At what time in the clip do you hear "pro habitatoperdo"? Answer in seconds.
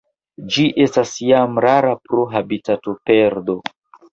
2.07-3.61